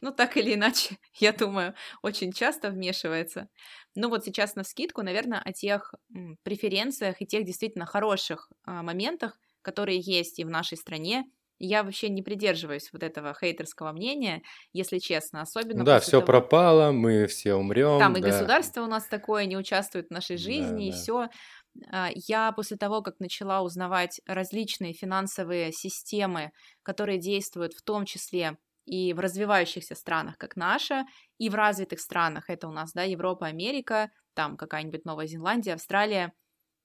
[0.00, 3.48] Ну, так или иначе, я думаю, очень часто вмешивается.
[3.94, 5.94] Ну, вот сейчас на вскидку, наверное, о тех
[6.42, 11.24] преференциях и тех действительно хороших а, моментах, которые есть и в нашей стране,
[11.66, 15.84] я вообще не придерживаюсь вот этого хейтерского мнения, если честно, особенно.
[15.84, 16.26] Да, все того...
[16.26, 17.98] пропало, мы все умрем.
[17.98, 18.18] Там да.
[18.18, 20.96] и государство у нас такое не участвует в нашей жизни, да, и да.
[20.96, 21.28] все.
[21.90, 26.50] А, я после того, как начала узнавать различные финансовые системы,
[26.82, 31.04] которые действуют в том числе и в развивающихся странах, как наша,
[31.38, 36.32] и в развитых странах, это у нас, да, Европа, Америка, там какая-нибудь Новая Зеландия, Австралия,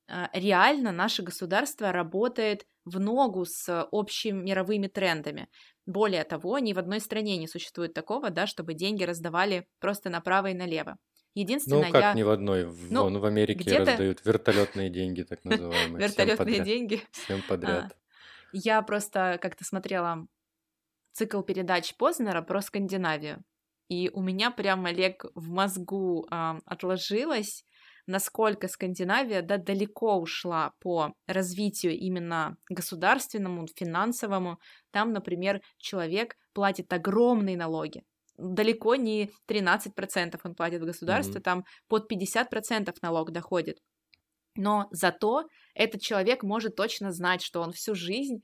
[0.10, 5.47] а, реально наше государство работает в ногу с общими мировыми трендами.
[5.86, 10.47] Более того, ни в одной стране не существует такого, да, чтобы деньги раздавали просто направо
[10.47, 10.97] и налево.
[11.34, 12.13] Единственное, ну как я...
[12.13, 16.08] ни в одной, ну, вон в Америке раздают вертолетные деньги, так называемые.
[16.08, 17.02] Вертолетные деньги.
[17.12, 17.91] Всем подряд.
[17.91, 17.95] А,
[18.54, 20.26] я просто как-то смотрела
[21.12, 23.43] цикл передач Познера про Скандинавию,
[23.88, 27.63] и у меня прямо Олег в мозгу отложилось
[28.08, 34.60] насколько Скандинавия да, далеко ушла по развитию именно государственному, финансовому.
[34.91, 38.04] Там, например, человек платит огромные налоги.
[38.38, 41.43] Далеко не 13% он платит в государство, mm-hmm.
[41.43, 43.80] там под 50% налог доходит.
[44.56, 48.41] Но зато этот человек может точно знать, что он всю жизнь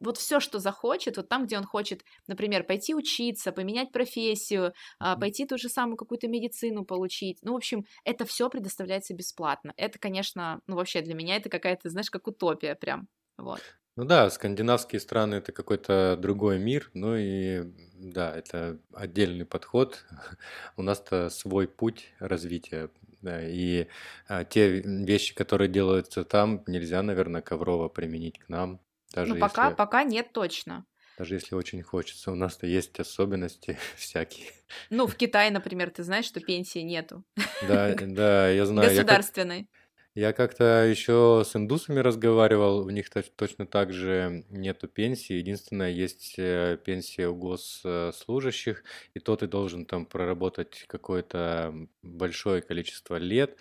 [0.00, 5.16] вот все, что захочет, вот там, где он хочет, например, пойти учиться, поменять профессию, а,
[5.16, 7.38] пойти ту же самую какую-то медицину получить.
[7.42, 9.72] Ну, в общем, это все предоставляется бесплатно.
[9.76, 13.08] Это, конечно, ну, вообще для меня это какая-то, знаешь, как утопия прям.
[13.38, 13.62] Вот.
[13.96, 17.62] Ну да, скандинавские страны это какой-то другой мир, ну и
[17.94, 20.04] да, это отдельный подход.
[20.76, 22.90] У нас-то свой путь развития,
[23.22, 23.86] да, и
[24.26, 28.80] а, те вещи, которые делаются там, нельзя, наверное, коврово применить к нам,
[29.14, 30.86] даже Ну, пока, если, пока нет точно.
[31.16, 32.30] даже если очень хочется.
[32.32, 34.50] У нас-то есть особенности всякие.
[34.90, 37.24] Ну, в Китае, например, ты знаешь, что пенсии нету
[37.60, 39.06] Да, да, я знаю.
[39.06, 39.68] Государственной.
[40.14, 45.34] Я как-то еще с индусами разговаривал, у них точ- точно так же нету пенсии.
[45.34, 53.16] Единственное, есть э, пенсия у госслужащих, и то ты должен там проработать какое-то большое количество
[53.16, 53.56] лет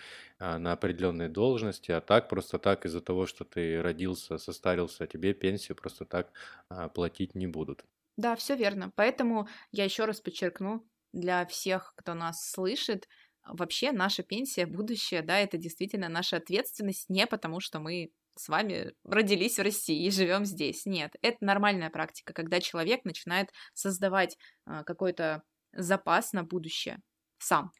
[0.57, 5.77] на определенной должности, а так просто так из-за того, что ты родился, состарился, тебе пенсию
[5.77, 6.31] просто так
[6.69, 7.85] а, платить не будут.
[8.17, 8.91] Да, все верно.
[8.95, 13.07] Поэтому я еще раз подчеркну для всех, кто нас слышит,
[13.45, 18.93] вообще наша пенсия, будущее, да, это действительно наша ответственность не потому, что мы с вами
[19.03, 20.85] родились в России и живем здесь.
[20.85, 27.01] Нет, это нормальная практика, когда человек начинает создавать а, какой-то запас на будущее
[27.37, 27.71] сам.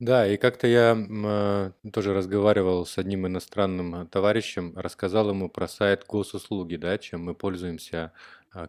[0.00, 5.48] Да, и как-то я м, э, тоже разговаривал с одним иностранным э, товарищем, рассказал ему
[5.48, 8.12] про сайт госуслуги, да, чем мы пользуемся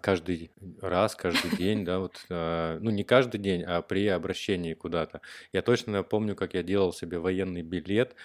[0.01, 5.21] каждый раз, каждый день, да, вот, а, ну не каждый день, а при обращении куда-то.
[5.53, 8.15] Я точно помню, как я делал себе военный билет,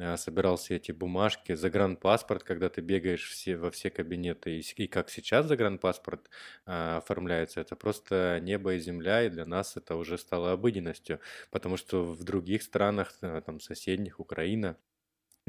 [0.00, 4.86] а, собирал все эти бумажки, загранпаспорт, когда ты бегаешь все, во все кабинеты, и, и
[4.86, 6.30] как сейчас загранпаспорт
[6.66, 11.76] а, оформляется, это просто небо и земля, и для нас это уже стало обыденностью, потому
[11.76, 14.76] что в других странах, а, там соседних, Украина,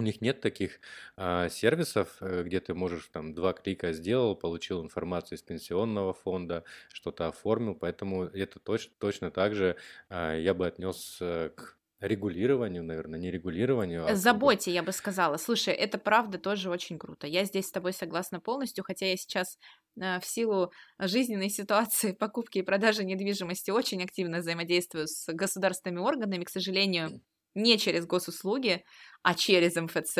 [0.02, 0.80] у них нет таких
[1.16, 6.64] а, сервисов, э, где ты можешь там два клика сделал, получил информацию из пенсионного фонда,
[6.92, 9.76] что-то оформил, поэтому это точно, точно так же
[10.10, 15.38] а, я бы отнес э, к регулированию, наверное, не регулированию, а Заботе, я бы сказала.
[15.38, 17.28] Слушай, это правда тоже очень круто.
[17.28, 19.60] Я здесь с тобой согласна полностью, хотя я сейчас
[20.02, 26.44] э, в силу жизненной ситуации покупки и продажи недвижимости очень активно взаимодействую с государственными органами,
[26.44, 27.22] к сожалению,
[27.56, 28.84] не через госуслуги,
[29.24, 30.18] а через МФЦ.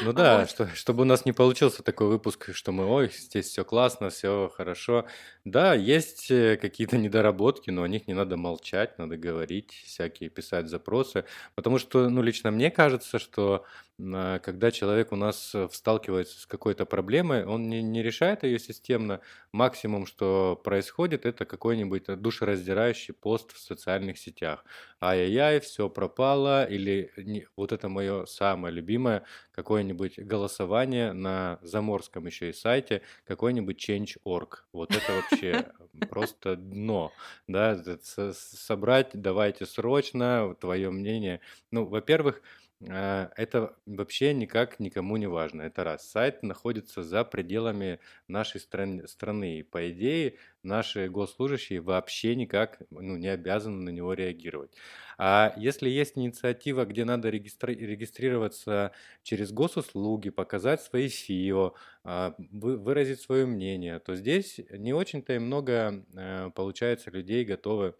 [0.00, 0.50] Ну да, Вот.
[0.50, 4.48] что, чтобы у нас не получился такой выпуск, что мы, ой, здесь все классно, все
[4.54, 5.06] хорошо.
[5.44, 10.68] Да, есть э, какие-то недоработки, но о них не надо молчать, надо говорить, всякие писать
[10.68, 11.24] запросы.
[11.54, 13.64] Потому что, ну, лично мне кажется, что
[14.00, 18.58] а, когда человек у нас э, сталкивается с какой-то проблемой, он не, не решает ее
[18.58, 19.20] системно.
[19.52, 24.64] Максимум, что происходит, это какой-нибудь душераздирающий пост в социальных сетях.
[25.00, 32.50] Ай-яй-яй, все пропало, или не- вот это мое самое любимое, какое-нибудь голосование на заморском еще
[32.50, 34.66] и сайте, какой-нибудь Change.org.
[34.72, 35.70] Вот это вообще
[36.08, 37.14] просто дно,
[37.46, 41.40] да, это со- собрать, давайте срочно, твое мнение.
[41.70, 42.42] Ну, во-первых,
[42.80, 45.62] это вообще никак никому не важно.
[45.62, 46.08] Это раз.
[46.08, 49.58] Сайт находится за пределами нашей стран- страны.
[49.58, 54.76] И, по идее, наши госслужащие вообще никак ну, не обязаны на него реагировать.
[55.18, 58.92] А если есть инициатива, где надо регистри- регистрироваться
[59.24, 65.38] через госуслуги, показать свои ФИО, а, вы- выразить свое мнение, то здесь не очень-то и
[65.40, 67.96] много, э, получается, людей готовы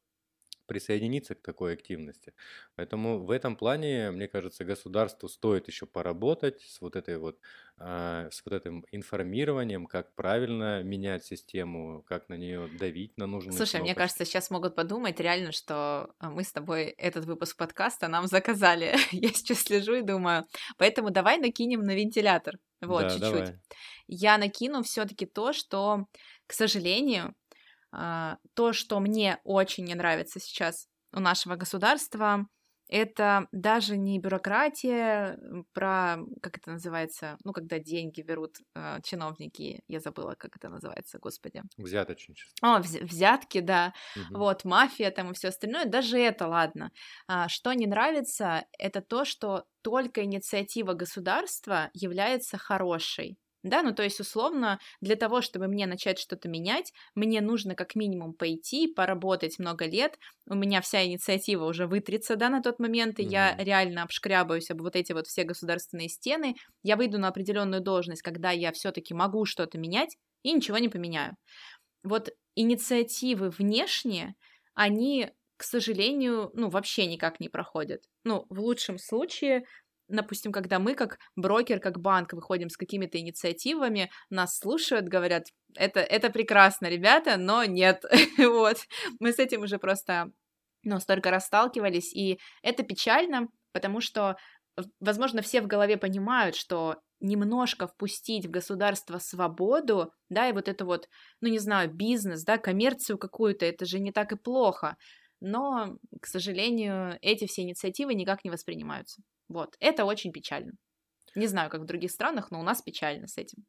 [0.68, 2.32] присоединиться к такой активности.
[2.76, 7.40] Поэтому в этом плане, мне кажется, государству стоит еще поработать с вот этой вот,
[7.78, 13.52] а, с вот этим информированием, как правильно менять систему, как на нее давить на нужные
[13.56, 13.98] Слушай, мне кнопочки.
[13.98, 18.94] кажется, сейчас могут подумать реально, что а, мы с тобой этот выпуск подкаста нам заказали.
[19.10, 20.44] Я сейчас слежу и думаю.
[20.76, 22.54] Поэтому давай накинем на вентилятор.
[22.80, 23.20] Вот, Да, чуть-чуть.
[23.20, 23.58] давай.
[24.06, 26.06] Я накину все-таки то, что,
[26.46, 27.34] к сожалению,
[28.54, 32.46] то, что мне очень не нравится сейчас у нашего государства,
[32.88, 35.38] это даже не бюрократия
[35.74, 41.18] про, как это называется, ну, когда деньги берут а, чиновники, я забыла, как это называется,
[41.18, 41.62] господи.
[41.78, 42.62] Взяточничество.
[42.62, 44.34] О, вз- взятки, да, Мгм.
[44.34, 46.90] вот, мафия там и все остальное, даже это ладно.
[47.28, 53.38] А, что не нравится, это то, что только инициатива государства является хорошей.
[53.64, 57.96] Да, ну то есть условно для того, чтобы мне начать что-то менять, мне нужно как
[57.96, 60.18] минимум пойти, поработать много лет,
[60.48, 63.58] у меня вся инициатива уже вытрется, да, на тот момент, и я Мгм.
[63.58, 68.52] реально обшкрябаюсь об вот эти вот все государственные стены, я выйду на определенную должность, когда
[68.52, 71.36] я все-таки могу что-то менять и ничего не поменяю.
[72.04, 74.34] Вот инициативы внешние,
[74.74, 78.04] они, к сожалению, ну, вообще никак не проходят.
[78.24, 79.64] Ну, в лучшем случае,
[80.08, 86.00] допустим, когда мы как брокер, как банк выходим с какими-то инициативами, нас слушают, говорят, это,
[86.00, 88.04] это прекрасно, ребята, но нет.
[88.38, 88.78] вот.
[89.20, 90.30] Мы с этим уже просто,
[90.82, 94.36] ну, столько раз сталкивались, и это печально, потому что,
[95.00, 100.84] возможно, все в голове понимают, что немножко впустить в государство свободу, да, и вот это
[100.84, 101.08] вот,
[101.40, 104.96] ну не знаю, бизнес, да, коммерцию какую-то, это же не так и плохо.
[105.40, 109.22] Но, к сожалению, эти все инициативы никак не воспринимаются.
[109.48, 110.72] Вот, это очень печально.
[111.34, 113.64] Не знаю, как в других странах, но у нас печально с этим.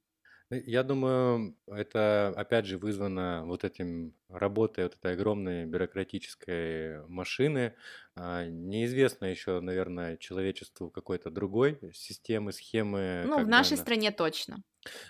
[0.50, 7.76] Э, я думаю, это опять же вызвано вот этим работой вот этой огромной бюрократической машины.
[8.16, 13.24] А, неизвестно еще, наверное, человечеству какой-то другой системы, схемы.
[13.26, 13.82] Ну, в нашей она...
[13.82, 14.64] стране точно.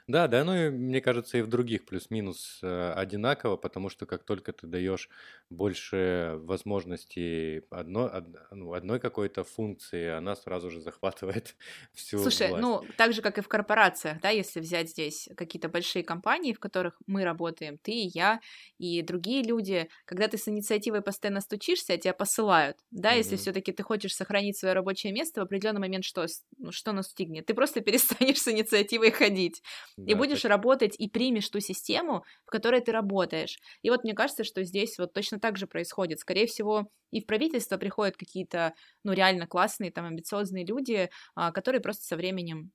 [0.08, 4.24] Да, да, ну и мне кажется, и в других плюс-минус э, одинаково, потому что как
[4.24, 5.10] только ты даешь
[5.50, 11.56] больше возможностей одно, од- ну, одной какой-то функции, она сразу же захватывает
[11.94, 12.58] всю Слушай, власть.
[12.58, 16.60] ну, так же, как и в корпорациях, да, если взять здесь какие-то большие компании, в
[16.60, 18.42] которых мы работаем, ты и я,
[18.78, 23.38] и другие люди, когда ты с инициативой постоянно стучишься, тебя посылают, да, если Мгм.
[23.38, 26.26] все-таки ты хочешь сохранить свое рабочее место, в определенный момент что,
[26.58, 27.46] ну, что настигнет?
[27.46, 29.62] Ты просто перестанешь с инициативой ходить
[30.06, 30.46] и Да, будешь так.
[30.46, 33.60] работать и примешь ту систему, в которой ты работаешь.
[33.82, 36.20] И вот мне кажется, что здесь вот точно так же происходит.
[36.20, 41.82] Скорее всего, и в правительство приходят какие-то, ну, реально классные, там, амбициозные люди, а, которые
[41.82, 42.72] просто со временем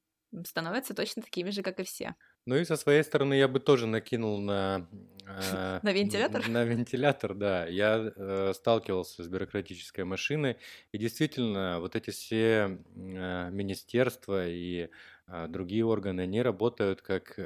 [0.46, 2.14] становятся точно такими же, как и все.
[2.46, 4.86] Ну и со своей стороны я бы тоже накинул на...
[5.26, 6.46] э, На вентилятор?
[6.48, 7.66] На вентилятор, да.
[7.66, 10.58] Я э, сталкивался с бюрократической машиной,
[10.92, 14.90] и действительно, вот эти все э, министерства и
[15.48, 17.38] другие органы, они работают как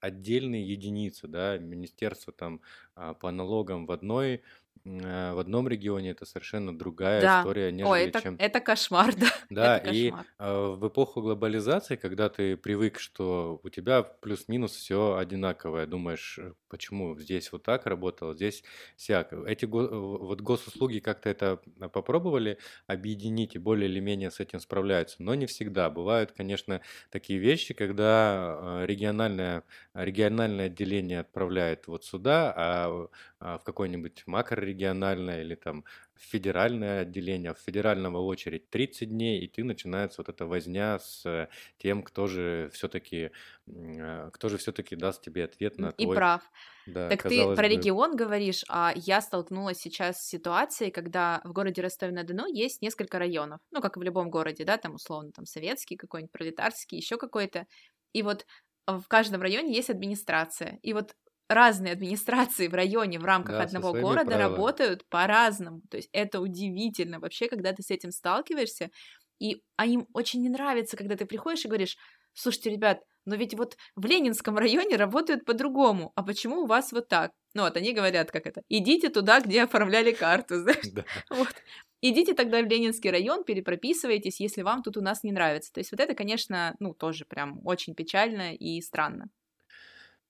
[0.00, 2.60] отдельные единицы, да, министерство там
[2.94, 4.42] а, по налогам в одной,
[4.84, 7.28] в одном регионе это совершенно другая Да.
[7.28, 9.28] история, Ой, нежели это, чем это кошмар, да.
[9.48, 10.26] да, Это и кошмар.
[10.40, 16.54] э, в эпоху глобализации, когда ты привык, что у тебя плюс-минус все одинаковое, думаешь, э,
[16.68, 18.64] почему здесь вот так работало, здесь
[18.96, 19.32] сяк.
[19.32, 21.60] Эти го- э, вот госуслуги как-то это
[21.92, 22.58] попробовали
[22.88, 25.90] объединить и более или менее с этим справляются, но не всегда.
[25.90, 29.62] Бывают, конечно, такие вещи, когда э, региональное,
[29.94, 33.08] региональное отделение отправляет вот сюда, а
[33.38, 34.22] а, в какое-нибудь
[34.66, 40.28] макрорегиональное или там федеральное отделение, а в федерального очередь 30 дней, и ты начинается вот
[40.28, 41.48] эта возня с
[41.78, 43.30] тем, кто же все-таки,
[43.66, 46.50] кто же все-таки даст тебе ответ на И твой, прав.
[46.86, 51.52] да, Так ты про бы, регион говоришь, а я столкнулась сейчас с ситуацией, когда в
[51.52, 55.46] городе Ростове-на-Дону есть несколько районов, ну, как и в любом городе, да, там условно там
[55.46, 57.66] советский какой-нибудь, пролетарский, еще какой-то,
[58.12, 58.46] и вот
[58.86, 61.14] в каждом районе есть администрация, и вот
[61.48, 64.52] разные администрации в районе в рамках да, одного города правилами.
[64.52, 68.90] работают по-разному, то есть это удивительно вообще, когда ты с этим сталкиваешься,
[69.38, 71.96] и а им очень не нравится, когда ты приходишь и говоришь,
[72.32, 77.08] слушайте, ребят, но ведь вот в Ленинском районе работают по-другому, а почему у вас вот
[77.08, 77.32] так?
[77.54, 81.04] Ну вот они говорят, как это, идите туда, где оформляли карту, знаешь, Да.
[81.30, 81.54] вот.
[82.02, 85.72] Идите тогда в Ленинский район, перепрописывайтесь, если вам тут у нас не нравится.
[85.72, 89.30] То есть вот это, конечно, ну, тоже прям очень печально и странно.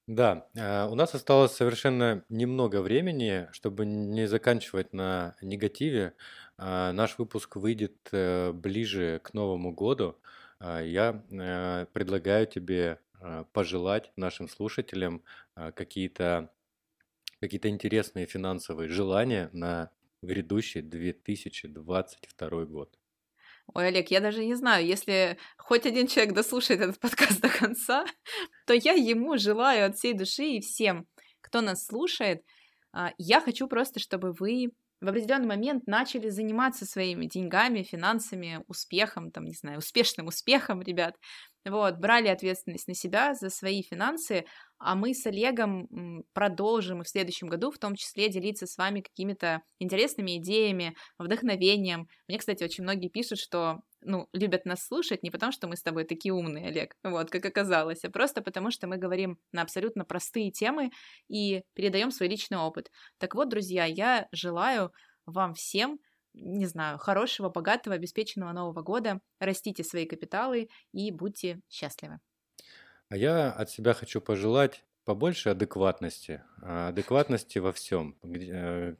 [0.07, 6.15] Да, а, у нас осталось совершенно немного времени, чтобы не заканчивать на негативе.
[6.59, 10.17] А, Наш выпуск выйдет э, ближе к Новому году.
[10.61, 15.23] Я э, предлагаю тебе э, пожелать нашим слушателям
[15.75, 16.51] какие-то
[17.41, 19.91] какие-то интересные финансовые желания на
[20.23, 22.99] грядущий 2022 год.
[23.75, 28.05] Ой, Олег, я даже не знаю, если хоть один человек дослушает этот подкаст до конца,
[28.67, 31.07] то я ему желаю от всей души и всем,
[31.41, 32.43] кто нас слушает,
[32.93, 34.71] а, я хочу просто, чтобы вы
[35.01, 41.15] в определенный момент начали заниматься своими деньгами, финансами, успехом, там, не знаю, успешным успехом, ребят.
[41.65, 44.45] Вот, брали ответственность на себя за свои финансы,
[44.79, 49.01] а мы с Олегом продолжим и в следующем году в том числе делиться с вами
[49.01, 52.07] какими-то интересными идеями, вдохновением.
[52.29, 55.83] Мне, кстати, очень многие пишут, что ну, любят нас слушать не потому, что мы с
[55.83, 60.05] тобой такие умные, Олег, вот, как оказалось, а просто потому, что мы говорим на абсолютно
[60.05, 60.91] простые темы
[61.29, 62.91] и передаем свой личный опыт.
[63.19, 64.93] Так вот, друзья, я желаю
[65.27, 65.99] вам всем
[66.39, 69.21] не знаю, хорошего, богатого, обеспеченного Нового года.
[69.41, 72.21] Растите свои капиталы и будьте счастливы.
[73.09, 76.43] А я от себя хочу пожелать побольше адекватности.
[76.61, 78.17] а, Адекватности во всем.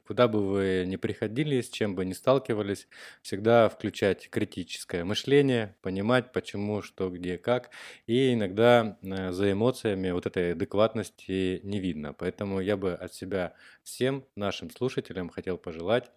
[0.07, 2.87] Куда бы вы ни приходили, с чем бы ни сталкивались,
[3.21, 7.71] всегда включать критическое мышление, понимать, почему, что, где, как.
[8.07, 12.13] И иногда э, за эмоциями вот этой адекватности не видно.
[12.13, 13.53] Поэтому я бы от себя
[13.83, 16.09] всем нашим слушателям хотел пожелать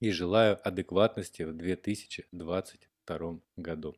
[0.00, 1.56] и желаю адекватности в
[3.06, 3.96] 2022 году.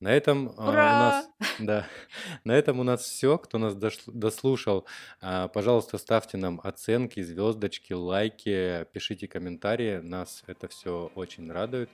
[0.00, 0.90] На этом а, у Ура!
[0.98, 1.86] нас, да,
[2.44, 3.38] на этом у нас все.
[3.38, 4.86] Кто нас дослушал,
[5.20, 9.98] а, пожалуйста, ставьте нам оценки, звездочки, лайки, пишите комментарии.
[9.98, 11.90] Нас это все очень радует.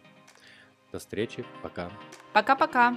[0.92, 1.90] До встречи, пока.
[2.34, 2.96] Пока-пока!